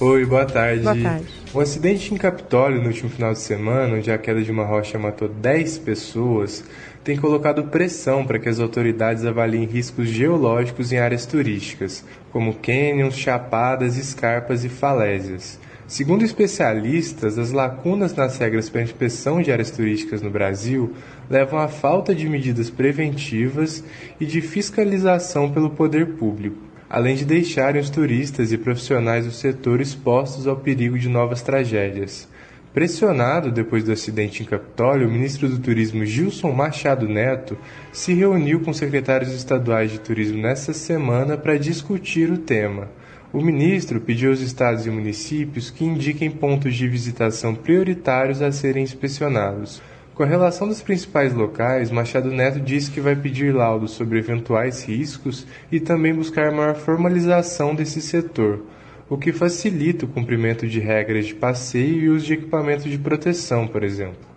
Oi, 0.00 0.24
boa 0.24 0.46
tarde. 0.46 0.82
Boa 0.82 0.96
tarde. 0.96 1.26
Um 1.54 1.60
acidente 1.60 2.14
em 2.14 2.16
Capitólio 2.16 2.80
no 2.80 2.86
último 2.86 3.10
final 3.10 3.34
de 3.34 3.40
semana, 3.40 3.96
onde 3.96 4.10
a 4.10 4.16
queda 4.16 4.40
de 4.40 4.50
uma 4.50 4.64
rocha 4.64 4.98
matou 4.98 5.28
10 5.28 5.76
pessoas, 5.80 6.64
tem 7.04 7.18
colocado 7.18 7.64
pressão 7.64 8.24
para 8.24 8.38
que 8.38 8.48
as 8.48 8.60
autoridades 8.60 9.26
avaliem 9.26 9.66
riscos 9.66 10.08
geológicos 10.08 10.92
em 10.92 10.96
áreas 10.96 11.26
turísticas, 11.26 12.02
como 12.32 12.54
cânions, 12.54 13.14
chapadas, 13.14 13.98
escarpas 13.98 14.64
e 14.64 14.70
falésias. 14.70 15.59
Segundo 15.90 16.24
especialistas, 16.24 17.36
as 17.36 17.50
lacunas 17.50 18.14
nas 18.14 18.38
regras 18.38 18.70
para 18.70 18.80
inspeção 18.80 19.42
de 19.42 19.50
áreas 19.50 19.72
turísticas 19.72 20.22
no 20.22 20.30
Brasil 20.30 20.94
levam 21.28 21.58
à 21.58 21.66
falta 21.66 22.14
de 22.14 22.28
medidas 22.28 22.70
preventivas 22.70 23.82
e 24.20 24.24
de 24.24 24.40
fiscalização 24.40 25.50
pelo 25.50 25.70
poder 25.70 26.14
público 26.14 26.70
além 26.88 27.14
de 27.14 27.24
deixarem 27.24 27.80
os 27.80 27.88
turistas 27.88 28.50
e 28.50 28.58
profissionais 28.58 29.24
do 29.24 29.30
setor 29.30 29.80
expostos 29.80 30.48
ao 30.48 30.56
perigo 30.56 30.98
de 30.98 31.08
novas 31.08 31.40
tragédias. 31.40 32.28
Pressionado 32.74 33.52
depois 33.52 33.84
do 33.84 33.92
acidente 33.92 34.42
em 34.42 34.46
Capitólio, 34.46 35.06
o 35.06 35.10
ministro 35.10 35.48
do 35.48 35.60
Turismo 35.60 36.04
Gilson 36.04 36.50
Machado 36.50 37.08
Neto 37.08 37.56
se 37.92 38.12
reuniu 38.12 38.60
com 38.60 38.72
secretários 38.72 39.32
estaduais 39.32 39.92
de 39.92 40.00
turismo 40.00 40.42
nesta 40.42 40.72
semana 40.72 41.36
para 41.36 41.56
discutir 41.56 42.28
o 42.30 42.38
tema. 42.38 42.88
O 43.32 43.40
ministro 43.40 44.00
pediu 44.00 44.30
aos 44.30 44.40
estados 44.40 44.86
e 44.86 44.90
municípios 44.90 45.70
que 45.70 45.84
indiquem 45.84 46.28
pontos 46.28 46.74
de 46.74 46.88
visitação 46.88 47.54
prioritários 47.54 48.42
a 48.42 48.50
serem 48.50 48.82
inspecionados. 48.82 49.80
Com 50.16 50.24
relação 50.24 50.66
dos 50.66 50.82
principais 50.82 51.32
locais, 51.32 51.92
Machado 51.92 52.32
Neto 52.32 52.58
disse 52.58 52.90
que 52.90 53.00
vai 53.00 53.14
pedir 53.14 53.54
laudos 53.54 53.92
sobre 53.92 54.18
eventuais 54.18 54.82
riscos 54.82 55.46
e 55.70 55.78
também 55.78 56.12
buscar 56.12 56.50
maior 56.50 56.74
formalização 56.74 57.72
desse 57.72 58.02
setor, 58.02 58.64
o 59.08 59.16
que 59.16 59.32
facilita 59.32 60.06
o 60.06 60.08
cumprimento 60.08 60.66
de 60.66 60.80
regras 60.80 61.26
de 61.26 61.34
passeio 61.34 62.02
e 62.02 62.08
uso 62.08 62.26
de 62.26 62.34
equipamentos 62.34 62.90
de 62.90 62.98
proteção, 62.98 63.64
por 63.64 63.84
exemplo. 63.84 64.28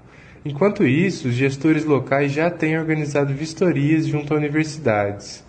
Enquanto 0.45 0.85
isso, 0.85 1.29
os 1.29 1.33
gestores 1.33 1.83
locais 1.83 2.31
já 2.31 2.51
têm 2.51 2.77
organizado 2.77 3.33
vistorias 3.33 4.05
junto 4.05 4.35
a 4.35 4.37
universidades. 4.37 5.42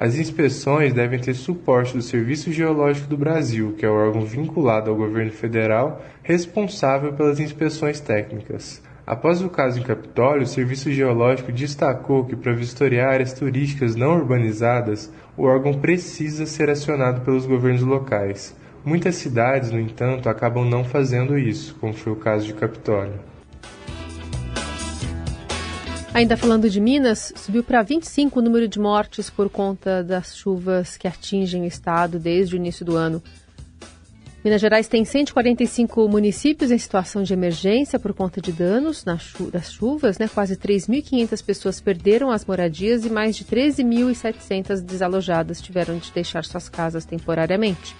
As 0.00 0.16
inspeções 0.16 0.94
devem 0.94 1.18
ter 1.18 1.34
suporte 1.34 1.94
do 1.94 2.00
Serviço 2.00 2.50
Geológico 2.50 3.06
do 3.06 3.18
Brasil, 3.18 3.74
que 3.76 3.84
é 3.84 3.90
o 3.90 3.92
órgão 3.92 4.22
vinculado 4.22 4.88
ao 4.88 4.96
governo 4.96 5.30
federal 5.30 6.00
responsável 6.22 7.12
pelas 7.12 7.38
inspeções 7.38 8.00
técnicas. 8.00 8.82
Após 9.06 9.42
o 9.42 9.50
caso 9.50 9.78
em 9.78 9.82
Capitólio, 9.82 10.44
o 10.44 10.46
Serviço 10.46 10.90
Geológico 10.90 11.52
destacou 11.52 12.24
que 12.24 12.34
para 12.34 12.54
vistoriar 12.54 13.12
áreas 13.12 13.34
turísticas 13.34 13.94
não 13.94 14.16
urbanizadas, 14.16 15.12
o 15.36 15.44
órgão 15.44 15.74
precisa 15.74 16.46
ser 16.46 16.70
acionado 16.70 17.20
pelos 17.20 17.44
governos 17.44 17.82
locais. 17.82 18.56
Muitas 18.82 19.16
cidades, 19.16 19.70
no 19.70 19.78
entanto, 19.78 20.30
acabam 20.30 20.64
não 20.64 20.82
fazendo 20.82 21.36
isso, 21.36 21.76
como 21.78 21.92
foi 21.92 22.14
o 22.14 22.16
caso 22.16 22.46
de 22.46 22.54
Capitólio. 22.54 23.20
Ainda 26.12 26.36
falando 26.36 26.68
de 26.68 26.80
Minas, 26.80 27.32
subiu 27.36 27.62
para 27.62 27.82
25 27.82 28.40
o 28.40 28.42
número 28.42 28.66
de 28.66 28.80
mortes 28.80 29.30
por 29.30 29.48
conta 29.48 30.02
das 30.02 30.36
chuvas 30.36 30.96
que 30.96 31.06
atingem 31.06 31.62
o 31.62 31.66
estado 31.66 32.18
desde 32.18 32.54
o 32.54 32.56
início 32.56 32.84
do 32.84 32.96
ano. 32.96 33.22
Minas 34.42 34.60
Gerais 34.60 34.88
tem 34.88 35.04
145 35.04 36.08
municípios 36.08 36.72
em 36.72 36.78
situação 36.78 37.22
de 37.22 37.32
emergência 37.32 37.98
por 37.98 38.12
conta 38.12 38.40
de 38.40 38.50
danos 38.50 39.04
chu 39.20 39.50
das 39.52 39.72
chuvas. 39.72 40.18
Né? 40.18 40.26
Quase 40.26 40.56
3.500 40.56 41.44
pessoas 41.44 41.80
perderam 41.80 42.30
as 42.30 42.44
moradias 42.44 43.04
e 43.04 43.10
mais 43.10 43.36
de 43.36 43.44
13.700 43.44 44.80
desalojadas 44.80 45.60
tiveram 45.60 45.98
de 45.98 46.10
deixar 46.10 46.44
suas 46.44 46.68
casas 46.68 47.04
temporariamente. 47.04 47.94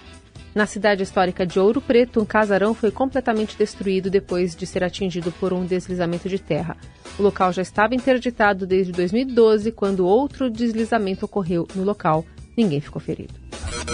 Na 0.53 0.65
cidade 0.65 1.01
histórica 1.01 1.45
de 1.45 1.59
Ouro 1.59 1.79
Preto, 1.79 2.19
um 2.19 2.25
casarão 2.25 2.73
foi 2.73 2.91
completamente 2.91 3.57
destruído 3.57 4.09
depois 4.09 4.53
de 4.53 4.65
ser 4.67 4.83
atingido 4.83 5.31
por 5.31 5.53
um 5.53 5.65
deslizamento 5.65 6.27
de 6.27 6.37
terra. 6.37 6.75
O 7.17 7.23
local 7.23 7.53
já 7.53 7.61
estava 7.61 7.95
interditado 7.95 8.67
desde 8.67 8.91
2012, 8.91 9.71
quando 9.71 10.05
outro 10.05 10.49
deslizamento 10.49 11.25
ocorreu 11.25 11.65
no 11.73 11.83
local. 11.83 12.25
Ninguém 12.57 12.81
ficou 12.81 13.01
ferido. 13.01 13.33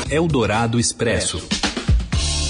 Eldorado 0.10 0.80
Expresso. 0.80 1.38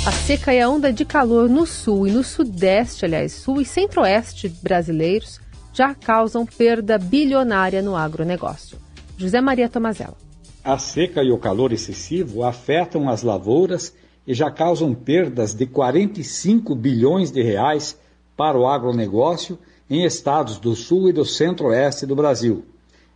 A 0.05 0.11
seca 0.11 0.53
e 0.53 0.61
a 0.61 0.69
onda 0.69 0.93
de 0.93 1.03
calor 1.03 1.49
no 1.49 1.65
sul 1.65 2.07
e 2.07 2.11
no 2.11 2.23
sudeste, 2.23 3.03
aliás, 3.03 3.33
sul 3.33 3.59
e 3.59 3.65
centro-oeste 3.65 4.47
brasileiros 4.63 5.41
já 5.73 5.93
causam 5.93 6.45
perda 6.45 6.97
bilionária 6.97 7.81
no 7.81 7.93
agronegócio. 7.93 8.77
José 9.17 9.41
Maria 9.41 9.67
Tomazella. 9.67 10.26
A 10.67 10.77
seca 10.77 11.23
e 11.23 11.31
o 11.31 11.37
calor 11.37 11.71
excessivo 11.71 12.43
afetam 12.43 13.07
as 13.07 13.23
lavouras 13.23 13.95
e 14.27 14.33
já 14.33 14.51
causam 14.51 14.93
perdas 14.93 15.53
de 15.53 15.65
45 15.65 16.75
bilhões 16.75 17.31
de 17.31 17.41
reais 17.41 17.97
para 18.35 18.59
o 18.59 18.67
agronegócio 18.67 19.57
em 19.89 20.03
estados 20.03 20.57
do 20.57 20.75
sul 20.75 21.07
e 21.07 21.13
do 21.13 21.23
centro-oeste 21.23 22.05
do 22.05 22.17
Brasil, 22.17 22.65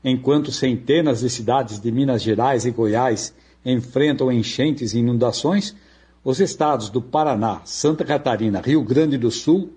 enquanto 0.01 0.49
centenas 0.49 1.19
de 1.19 1.29
cidades 1.29 1.77
de 1.77 1.91
Minas 1.91 2.21
Gerais 2.21 2.65
e 2.65 2.71
Goiás 2.71 3.33
enfrentam 3.65 4.31
enchentes 4.31 4.93
e 4.93 4.99
inundações, 4.99 5.75
os 6.23 6.39
estados 6.39 6.89
do 6.89 7.01
Paraná, 7.01 7.63
Santa 7.65 8.05
Catarina, 8.05 8.61
Rio 8.61 8.81
Grande 8.81 9.17
do 9.17 9.29
Sul 9.29 9.73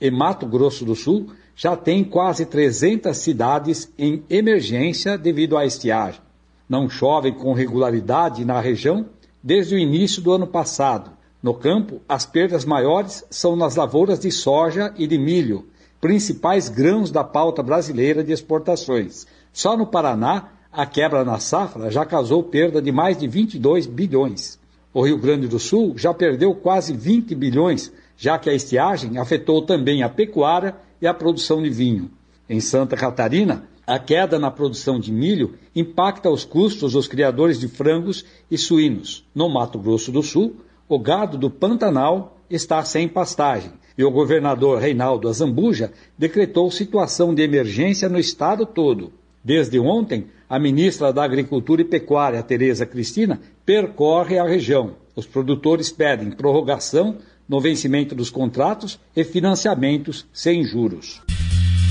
e 0.00 0.10
Mato 0.10 0.44
Grosso 0.44 0.84
do 0.84 0.96
Sul 0.96 1.28
já 1.54 1.76
têm 1.76 2.02
quase 2.02 2.44
300 2.46 3.16
cidades 3.16 3.92
em 3.96 4.24
emergência 4.28 5.16
devido 5.16 5.56
à 5.56 5.64
estiagem. 5.64 6.31
Não 6.72 6.88
chove 6.88 7.32
com 7.32 7.52
regularidade 7.52 8.46
na 8.46 8.58
região 8.58 9.04
desde 9.42 9.74
o 9.74 9.78
início 9.78 10.22
do 10.22 10.32
ano 10.32 10.46
passado. 10.46 11.10
No 11.42 11.52
campo, 11.52 12.00
as 12.08 12.24
perdas 12.24 12.64
maiores 12.64 13.22
são 13.28 13.54
nas 13.54 13.76
lavouras 13.76 14.18
de 14.18 14.30
soja 14.30 14.90
e 14.96 15.06
de 15.06 15.18
milho, 15.18 15.66
principais 16.00 16.70
grãos 16.70 17.10
da 17.10 17.22
pauta 17.22 17.62
brasileira 17.62 18.24
de 18.24 18.32
exportações. 18.32 19.26
Só 19.52 19.76
no 19.76 19.86
Paraná, 19.86 20.48
a 20.72 20.86
quebra 20.86 21.26
na 21.26 21.38
safra 21.38 21.90
já 21.90 22.06
causou 22.06 22.42
perda 22.42 22.80
de 22.80 22.90
mais 22.90 23.18
de 23.18 23.28
22 23.28 23.84
bilhões. 23.84 24.58
O 24.94 25.04
Rio 25.04 25.18
Grande 25.18 25.46
do 25.46 25.58
Sul 25.58 25.92
já 25.98 26.14
perdeu 26.14 26.54
quase 26.54 26.94
20 26.94 27.34
bilhões, 27.34 27.92
já 28.16 28.38
que 28.38 28.48
a 28.48 28.54
estiagem 28.54 29.18
afetou 29.18 29.60
também 29.60 30.02
a 30.02 30.08
pecuária 30.08 30.74
e 31.02 31.06
a 31.06 31.12
produção 31.12 31.62
de 31.62 31.68
vinho. 31.68 32.10
Em 32.48 32.60
Santa 32.60 32.96
Catarina, 32.96 33.68
a 33.86 33.98
queda 33.98 34.38
na 34.38 34.50
produção 34.50 35.00
de 35.00 35.12
milho 35.12 35.54
impacta 35.74 36.30
os 36.30 36.44
custos 36.44 36.92
dos 36.92 37.08
criadores 37.08 37.58
de 37.58 37.68
frangos 37.68 38.24
e 38.50 38.56
suínos. 38.56 39.24
No 39.34 39.48
Mato 39.48 39.78
Grosso 39.78 40.12
do 40.12 40.22
Sul, 40.22 40.56
o 40.88 40.98
gado 40.98 41.36
do 41.36 41.50
Pantanal 41.50 42.36
está 42.48 42.84
sem 42.84 43.08
pastagem 43.08 43.72
e 43.96 44.04
o 44.04 44.10
governador 44.10 44.78
Reinaldo 44.78 45.28
Azambuja 45.28 45.92
decretou 46.16 46.70
situação 46.70 47.34
de 47.34 47.42
emergência 47.42 48.08
no 48.08 48.18
estado 48.18 48.64
todo. 48.64 49.12
Desde 49.44 49.78
ontem, 49.78 50.26
a 50.48 50.58
ministra 50.58 51.12
da 51.12 51.24
Agricultura 51.24 51.82
e 51.82 51.84
Pecuária, 51.84 52.42
Tereza 52.42 52.86
Cristina, 52.86 53.40
percorre 53.66 54.38
a 54.38 54.44
região. 54.44 54.94
Os 55.16 55.26
produtores 55.26 55.90
pedem 55.90 56.30
prorrogação 56.30 57.18
no 57.48 57.60
vencimento 57.60 58.14
dos 58.14 58.30
contratos 58.30 58.98
e 59.16 59.24
financiamentos 59.24 60.26
sem 60.32 60.62
juros. 60.62 61.20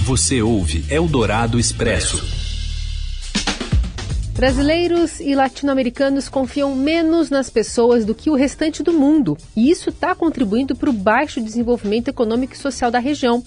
Você 0.03 0.41
ouve 0.41 0.83
Eldorado 0.89 1.59
Expresso. 1.59 2.19
Brasileiros 4.33 5.19
e 5.19 5.35
latino-americanos 5.35 6.27
confiam 6.27 6.75
menos 6.75 7.29
nas 7.29 7.51
pessoas 7.51 8.03
do 8.03 8.15
que 8.15 8.27
o 8.27 8.33
restante 8.33 8.81
do 8.81 8.91
mundo, 8.91 9.37
e 9.55 9.69
isso 9.69 9.89
está 9.89 10.15
contribuindo 10.15 10.75
para 10.75 10.89
o 10.89 10.93
baixo 10.93 11.39
desenvolvimento 11.39 12.07
econômico 12.07 12.53
e 12.53 12.57
social 12.57 12.89
da 12.89 12.97
região. 12.97 13.43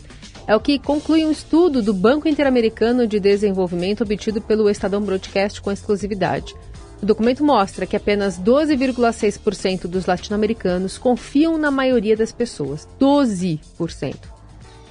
É 0.46 0.54
o 0.54 0.60
que 0.60 0.78
conclui 0.78 1.24
um 1.24 1.32
estudo 1.32 1.82
do 1.82 1.92
Banco 1.92 2.28
Interamericano 2.28 3.04
de 3.04 3.18
Desenvolvimento 3.18 4.04
obtido 4.04 4.40
pelo 4.40 4.70
Estadão 4.70 5.02
Broadcast 5.02 5.60
com 5.60 5.72
exclusividade. 5.72 6.54
O 7.02 7.06
documento 7.06 7.44
mostra 7.44 7.84
que 7.84 7.96
apenas 7.96 8.38
12,6% 8.38 9.88
dos 9.88 10.06
latino-americanos 10.06 10.98
confiam 10.98 11.58
na 11.58 11.72
maioria 11.72 12.16
das 12.16 12.30
pessoas. 12.30 12.86
12%. 13.00 14.33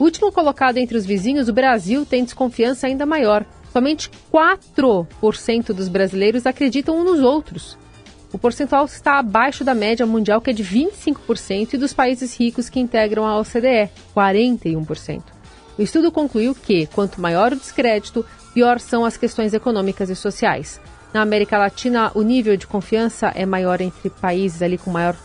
Último 0.04 0.34
colocado 0.34 0.80
entre 0.80 0.98
os 0.98 1.06
vizinhos, 1.06 1.48
o 1.48 1.54
Brasil, 1.54 2.06
tem 2.06 2.26
desconfiança 2.26 2.88
ainda 2.88 3.06
maior. 3.06 3.46
Somente 3.72 4.12
4% 4.34 5.68
dos 5.68 5.88
brasileiros 5.88 6.46
acreditam 6.46 7.00
uns 7.00 7.06
nos 7.06 7.20
outros. 7.22 7.78
O 8.34 8.38
percentual 8.38 8.84
está 8.84 9.18
abaixo 9.18 9.64
da 9.64 9.74
média 9.74 10.06
mundial, 10.06 10.42
que 10.42 10.50
é 10.50 10.54
de 10.54 10.62
25%, 10.62 11.76
e 11.76 11.78
dos 11.78 11.94
países 11.94 12.38
ricos 12.38 12.68
que 12.68 12.82
integram 12.82 13.26
a 13.26 13.40
OCDE, 13.40 13.90
41%. 14.14 15.24
O 15.78 15.82
estudo 15.82 16.12
concluiu 16.12 16.54
que, 16.54 16.86
quanto 16.88 17.22
maior 17.22 17.54
o 17.54 17.56
descrédito, 17.56 18.26
pior 18.54 18.82
são 18.82 19.06
as 19.06 19.16
questões 19.16 19.54
econômicas 19.54 20.10
e 20.10 20.18
sociais. 20.18 20.82
Na 21.14 21.22
América 21.22 21.58
Latina, 21.58 22.12
o 22.14 22.24
nível 22.24 22.58
de 22.58 22.68
confiança 22.68 23.32
é 23.34 23.46
maior 23.46 23.80
entre 23.80 24.10
países 24.10 24.62
ali 24.62 24.78
com 24.78 24.92
maior 24.92 25.16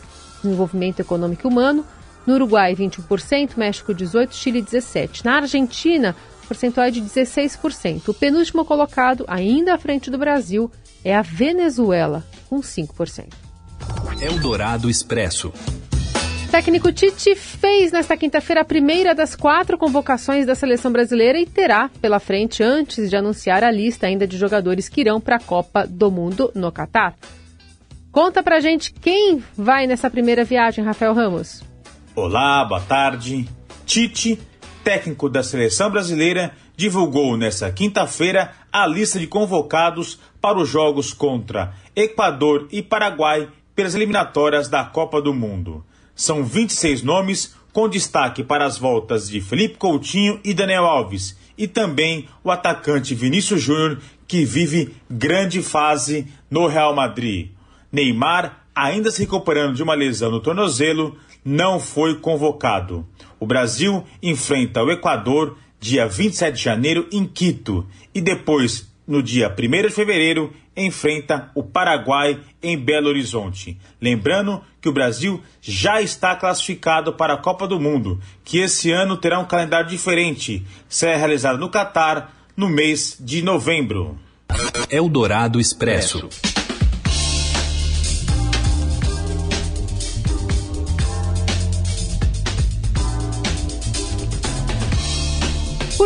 desenvolvimento 0.41 1.01
econômico 1.01 1.45
e 1.45 1.51
humano. 1.51 1.85
No 2.25 2.35
Uruguai, 2.35 2.75
21%, 2.75 3.51
México, 3.57 3.93
18%, 3.93 4.33
Chile, 4.33 4.61
17%. 4.61 5.23
Na 5.23 5.37
Argentina, 5.37 6.15
o 6.43 6.47
percentual 6.47 6.87
é 6.87 6.91
de 6.91 7.01
16%. 7.01 8.07
O 8.07 8.13
penúltimo 8.13 8.65
colocado, 8.65 9.25
ainda 9.27 9.73
à 9.73 9.77
frente 9.77 10.11
do 10.11 10.17
Brasil, 10.17 10.71
é 11.03 11.15
a 11.15 11.21
Venezuela, 11.21 12.25
com 12.49 12.59
5%. 12.59 13.27
Eldorado 14.21 14.89
Expresso. 14.89 15.53
Técnico 16.51 16.91
Tite 16.91 17.35
fez 17.35 17.91
nesta 17.91 18.17
quinta-feira 18.17 18.61
a 18.61 18.65
primeira 18.65 19.13
das 19.13 19.35
quatro 19.35 19.77
convocações 19.77 20.47
da 20.47 20.55
seleção 20.55 20.91
brasileira 20.91 21.39
e 21.39 21.45
terá 21.45 21.89
pela 22.01 22.19
frente 22.19 22.63
antes 22.63 23.07
de 23.07 23.15
anunciar 23.15 23.63
a 23.63 23.69
lista 23.69 24.07
ainda 24.07 24.25
de 24.25 24.35
jogadores 24.35 24.89
que 24.89 25.01
irão 25.01 25.21
para 25.21 25.35
a 25.35 25.39
Copa 25.39 25.85
do 25.87 26.09
Mundo 26.09 26.51
no 26.55 26.71
Catar. 26.71 27.15
Conta 28.11 28.41
pra 28.41 28.59
gente 28.59 28.91
quem 28.91 29.43
vai 29.55 29.85
nessa 29.85 30.09
primeira 30.09 30.43
viagem, 30.43 30.83
Rafael 30.83 31.13
Ramos. 31.13 31.68
Olá, 32.21 32.65
boa 32.65 32.81
tarde. 32.81 33.47
Tite, 33.85 34.37
técnico 34.83 35.29
da 35.29 35.41
seleção 35.41 35.89
brasileira, 35.89 36.51
divulgou 36.75 37.37
nesta 37.37 37.71
quinta-feira 37.71 38.51
a 38.69 38.85
lista 38.85 39.17
de 39.17 39.25
convocados 39.25 40.19
para 40.41 40.59
os 40.59 40.67
jogos 40.67 41.13
contra 41.13 41.73
Equador 41.95 42.67
e 42.73 42.83
Paraguai 42.83 43.47
pelas 43.73 43.95
eliminatórias 43.95 44.67
da 44.67 44.83
Copa 44.83 45.21
do 45.21 45.33
Mundo. 45.33 45.85
São 46.13 46.43
26 46.43 47.03
nomes, 47.03 47.55
com 47.71 47.87
destaque 47.87 48.43
para 48.43 48.65
as 48.65 48.77
voltas 48.77 49.29
de 49.29 49.39
Felipe 49.39 49.77
Coutinho 49.77 50.41
e 50.43 50.53
Daniel 50.53 50.85
Alves, 50.85 51.37
e 51.57 51.69
também 51.69 52.27
o 52.43 52.51
atacante 52.51 53.15
Vinícius 53.15 53.61
Júnior, 53.61 53.97
que 54.27 54.43
vive 54.43 54.93
grande 55.09 55.63
fase 55.63 56.27
no 56.51 56.67
Real 56.67 56.93
Madrid. 56.93 57.51
Neymar, 57.89 58.65
ainda 58.83 59.11
se 59.11 59.21
recuperando 59.21 59.75
de 59.75 59.83
uma 59.83 59.93
lesão 59.93 60.31
no 60.31 60.39
tornozelo, 60.39 61.17
não 61.43 61.79
foi 61.79 62.15
convocado. 62.15 63.07
O 63.39 63.45
Brasil 63.45 64.03
enfrenta 64.21 64.83
o 64.83 64.91
Equador 64.91 65.57
dia 65.79 66.07
27 66.07 66.55
de 66.55 66.63
janeiro 66.63 67.07
em 67.11 67.25
Quito 67.25 67.87
e 68.13 68.19
depois, 68.19 68.91
no 69.07 69.23
dia 69.23 69.49
1 69.49 69.87
de 69.87 69.89
fevereiro, 69.89 70.53
enfrenta 70.75 71.51
o 71.55 71.63
Paraguai 71.63 72.39
em 72.61 72.77
Belo 72.77 73.09
Horizonte. 73.09 73.77
Lembrando 74.01 74.61
que 74.81 74.89
o 74.89 74.93
Brasil 74.93 75.41
já 75.61 76.01
está 76.01 76.35
classificado 76.35 77.13
para 77.13 77.33
a 77.33 77.37
Copa 77.37 77.67
do 77.67 77.79
Mundo, 77.79 78.19
que 78.43 78.59
esse 78.59 78.91
ano 78.91 79.17
terá 79.17 79.39
um 79.39 79.45
calendário 79.45 79.89
diferente, 79.89 80.65
será 80.87 81.17
realizado 81.17 81.57
no 81.57 81.69
Catar 81.69 82.33
no 82.55 82.69
mês 82.69 83.17
de 83.19 83.41
novembro. 83.41 84.17
Eldorado 84.89 85.59
Expresso. 85.59 86.27
Por 86.27 86.48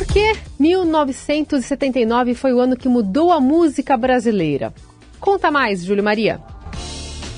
que 0.01 0.33
1979 0.59 2.33
foi 2.33 2.53
o 2.53 2.59
ano 2.59 2.75
que 2.75 2.87
mudou 2.87 3.31
a 3.31 3.39
música 3.39 3.95
brasileira? 3.95 4.73
Conta 5.19 5.51
mais, 5.51 5.83
Júlio 5.83 6.03
Maria. 6.03 6.41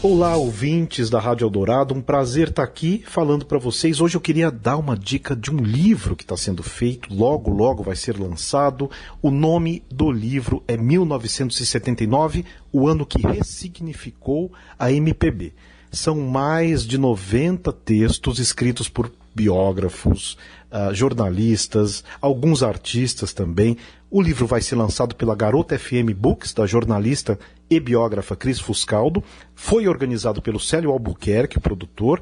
Olá, 0.01 0.35
ouvintes 0.37 1.09
da 1.09 1.19
Rádio 1.19 1.45
Eldorado, 1.45 1.93
um 1.93 2.01
prazer 2.01 2.49
estar 2.49 2.63
aqui 2.63 3.03
falando 3.07 3.45
para 3.45 3.57
vocês. 3.57 3.99
Hoje 3.99 4.15
eu 4.15 4.21
queria 4.21 4.51
dar 4.51 4.77
uma 4.77 4.95
dica 4.95 5.35
de 5.35 5.49
um 5.49 5.57
livro 5.57 6.15
que 6.15 6.23
está 6.23 6.37
sendo 6.37 6.61
feito, 6.61 7.13
logo, 7.13 7.49
logo 7.49 7.81
vai 7.81 7.95
ser 7.95 8.19
lançado. 8.19 8.89
O 9.21 9.31
nome 9.31 9.81
do 9.89 10.11
livro 10.11 10.63
é 10.67 10.77
1979, 10.77 12.45
o 12.71 12.87
ano 12.87 13.05
que 13.05 13.25
ressignificou 13.25 14.51
a 14.77 14.91
MPB. 14.91 15.53
São 15.91 16.19
mais 16.21 16.85
de 16.85 16.97
90 16.97 17.73
textos 17.73 18.37
escritos 18.37 18.87
por 18.87 19.11
biógrafos, 19.35 20.37
uh, 20.71 20.93
jornalistas, 20.93 22.03
alguns 22.21 22.63
artistas 22.63 23.33
também. 23.33 23.77
O 24.09 24.21
livro 24.21 24.47
vai 24.47 24.61
ser 24.61 24.75
lançado 24.75 25.13
pela 25.15 25.35
Garota 25.35 25.77
FM 25.77 26.15
Books, 26.15 26.53
da 26.53 26.65
jornalista 26.65 27.37
e 27.69 27.79
biógrafa 27.79 28.35
Cris 28.35 28.59
Fuscaldo. 28.59 29.21
Foi 29.53 29.87
organizado 29.87 30.41
pelo 30.41 30.59
Célio 30.59 30.91
Albuquerque, 30.91 31.59
produtor, 31.59 32.21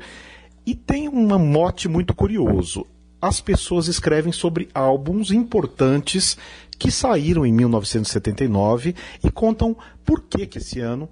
e 0.65 0.74
tem 0.74 1.08
um 1.08 1.38
mote 1.38 1.88
muito 1.88 2.15
curioso. 2.15 2.86
As 3.22 3.39
pessoas 3.39 3.88
escrevem 3.88 4.34
sobre 4.34 4.67
álbuns 4.74 5.32
importantes 5.32 6.38
que 6.77 6.91
saíram 6.91 7.46
em 7.46 7.53
1979 7.53 8.96
e 9.24 9.32
contam 9.32 9.77
por 10.03 10.24
que, 10.24 10.46
que 10.46 10.58
esse 10.58 10.79
ano 10.79 11.08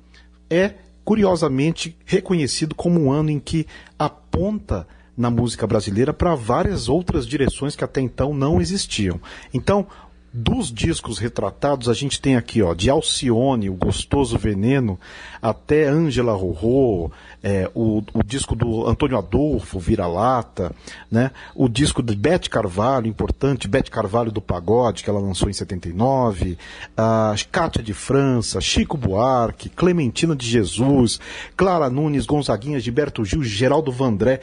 é 0.50 0.74
curiosamente 1.06 1.98
reconhecido 2.06 2.76
como 2.76 3.00
um 3.00 3.12
ano 3.12 3.30
em 3.30 3.40
que 3.40 3.66
aponta 3.98 4.88
na 5.18 5.30
música 5.30 5.68
brasileira 5.68 6.14
para 6.14 6.36
várias 6.36 6.88
outras 6.90 7.28
direções 7.28 7.76
que 7.76 7.84
até 7.84 8.02
então 8.02 8.34
não 8.34 8.62
existiam. 8.62 9.20
Então, 9.54 9.88
dos 10.34 10.72
discos 10.72 11.18
retratados, 11.18 11.90
a 11.90 11.94
gente 11.94 12.22
tem 12.22 12.38
aqui, 12.38 12.62
ó, 12.62 12.74
de 12.74 12.90
Alcione, 12.90 13.70
o 13.70 13.74
Gostoso 13.74 14.38
Veneno, 14.38 14.98
até 15.42 15.88
Ângela 15.90 16.34
Rorô, 16.34 17.12
é, 17.44 17.70
o, 17.76 18.02
o, 18.14 18.24
disco 18.24 18.56
do 18.56 18.88
Antônio 18.88 19.18
Adolfo, 19.18 19.78
Vira-Lata, 19.78 20.74
né? 21.12 21.32
O 21.54 21.68
disco 21.68 22.02
de 22.02 22.16
Bete 22.16 22.50
Carvalho, 22.50 23.08
importante, 23.08 23.68
Bete 23.68 23.92
Carvalho 23.92 24.32
do 24.32 24.40
Pagode, 24.40 25.04
que 25.04 25.10
ela 25.10 25.20
lançou 25.20 25.50
em 25.50 25.54
79, 25.54 26.58
a 26.96 27.36
Cátia 27.52 27.84
de 27.84 27.94
França, 27.94 28.62
Chico 28.62 28.96
Buarque, 28.96 29.68
Clementina 29.68 30.34
de 30.34 30.48
Jesus, 30.48 31.20
Clara 31.58 31.90
Nunes, 31.90 32.26
Gonzaguinha, 32.26 32.80
Gilberto 32.80 33.26
Gil, 33.26 33.44
Geraldo 33.44 33.92
Vandré, 33.92 34.40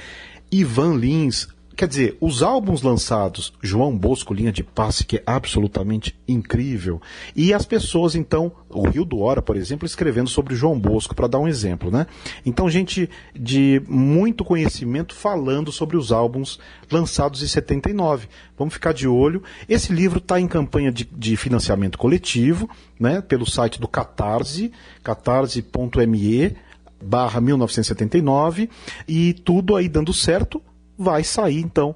Ivan 0.51 0.97
Lins, 0.97 1.49
Quer 1.79 1.87
dizer, 1.87 2.19
os 2.21 2.43
álbuns 2.43 2.83
lançados, 2.83 3.55
João 3.63 3.97
Bosco, 3.97 4.35
Linha 4.35 4.51
de 4.51 4.65
Passe, 4.65 5.07
que 5.07 5.19
é 5.19 5.23
absolutamente 5.25 6.13
incrível, 6.27 7.01
e 7.37 7.55
as 7.55 7.65
pessoas, 7.65 8.17
então, 8.17 8.51
o 8.69 8.89
Rio 8.89 9.05
do 9.05 9.21
Hora, 9.21 9.41
por 9.41 9.57
exemplo, 9.57 9.87
escrevendo 9.87 10.29
sobre 10.29 10.57
João 10.57 10.77
Bosco, 10.77 11.15
para 11.15 11.29
dar 11.29 11.39
um 11.39 11.47
exemplo, 11.47 11.89
né? 11.89 12.09
Então, 12.45 12.69
gente 12.69 13.09
de 13.33 13.81
muito 13.89 14.45
conhecimento 14.45 15.15
falando 15.15 15.71
sobre 15.71 15.97
os 15.97 16.11
álbuns 16.11 16.59
lançados 16.91 17.45
em 17.45 17.47
79. 17.47 18.27
Vamos 18.59 18.75
ficar 18.75 18.93
de 18.93 19.07
olho. 19.07 19.41
Esse 19.69 19.93
livro 19.93 20.19
está 20.19 20.41
em 20.41 20.49
campanha 20.49 20.91
de, 20.91 21.05
de, 21.05 21.37
financiamento 21.37 21.97
coletivo, 21.97 22.69
né? 22.99 23.21
Pelo 23.21 23.49
site 23.49 23.81
do 23.81 23.87
Catarse, 23.87 24.73
catarse.me 25.05 26.57
barra 27.03 27.41
1979 27.41 28.69
e 29.07 29.33
tudo 29.33 29.77
aí 29.77 29.89
dando 29.89 30.13
certo 30.13 30.63
vai 30.99 31.23
sair 31.23 31.61
então 31.61 31.95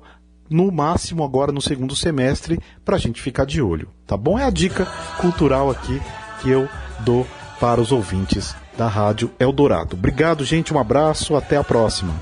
no 0.49 0.71
máximo 0.71 1.25
agora 1.25 1.51
no 1.51 1.61
segundo 1.61 1.97
semestre 1.97 2.59
para 2.85 2.97
a 2.97 2.99
gente 2.99 3.21
ficar 3.21 3.47
de 3.47 3.61
olho, 3.63 3.89
tá 4.07 4.17
bom? 4.17 4.39
É 4.39 4.45
a 4.45 4.51
dica 4.51 4.87
cultural 5.19 5.71
aqui 5.71 6.01
que 6.41 6.51
eu 6.51 6.69
dou 7.01 7.27
para 7.59 7.81
os 7.81 7.91
ouvintes 7.91 8.55
da 8.77 8.87
Rádio 8.87 9.31
Eldorado. 9.39 9.97
Obrigado, 9.97 10.45
gente, 10.45 10.73
um 10.75 10.79
abraço, 10.79 11.37
até 11.37 11.57
a 11.57 11.65
próxima. 11.65 12.15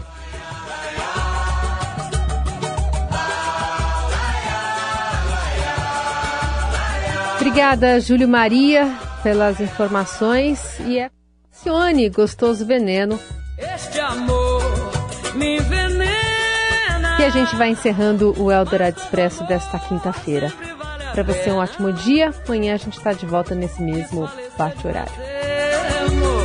Obrigada, 7.37 7.99
Júlio 8.00 8.28
Maria, 8.28 8.96
pelas 9.22 9.60
informações 9.60 10.78
e 10.87 10.99
é 10.99 11.10
Cione, 11.62 12.09
gostoso 12.09 12.64
veneno. 12.64 13.21
Este 13.59 14.00
amor 14.00 14.62
me 15.35 15.59
envenena. 15.59 17.19
E 17.19 17.25
a 17.25 17.29
gente 17.29 17.55
vai 17.55 17.69
encerrando 17.69 18.35
o 18.43 18.50
Eldorado 18.50 18.99
Expresso 18.99 19.45
desta 19.45 19.79
quinta-feira. 19.79 20.50
Para 21.12 21.23
você, 21.23 21.50
um 21.50 21.59
ótimo 21.59 21.93
dia. 21.93 22.33
Amanhã 22.47 22.75
a 22.75 22.79
gente 22.79 22.97
está 22.97 23.12
de 23.12 23.26
volta 23.26 23.55
nesse 23.55 23.83
mesmo 23.83 24.26
bate-horário. 24.57 25.12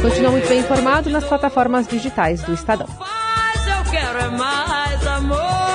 Continua 0.02 0.32
muito 0.32 0.50
bem 0.50 0.60
informado 0.60 1.10
nas 1.10 1.24
plataformas 1.24 1.88
digitais 1.88 2.44
do 2.44 2.54
Estadão. 2.54 2.88
Mas 3.00 3.68
eu 3.68 3.92
quero 3.92 4.20
é 4.20 4.30
mais 4.30 5.08
amor. 5.08 5.75